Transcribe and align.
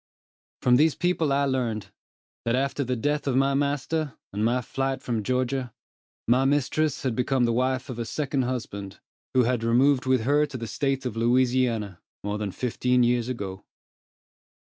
From 0.63 0.77
these 0.77 0.95
people 0.95 1.31
I 1.31 1.45
learned, 1.45 1.91
that 2.43 2.55
after 2.55 2.83
the 2.83 2.95
death 2.95 3.27
of 3.27 3.35
my 3.35 3.53
master, 3.53 4.15
and 4.33 4.43
my 4.43 4.61
flight 4.61 4.99
from 5.03 5.21
Georgia, 5.21 5.75
my 6.27 6.43
mistress 6.43 7.03
had 7.03 7.15
become 7.15 7.43
the 7.45 7.53
wife 7.53 7.87
of 7.87 7.99
a 7.99 8.05
second 8.05 8.41
husband, 8.45 8.99
who 9.35 9.43
had 9.43 9.63
removed 9.63 10.07
with 10.07 10.21
her 10.21 10.47
to 10.47 10.57
the 10.57 10.65
State 10.65 11.05
of 11.05 11.15
Louisiana 11.15 12.01
more 12.23 12.39
than 12.39 12.49
fifteen 12.51 13.03
years 13.03 13.29
ago. 13.29 13.63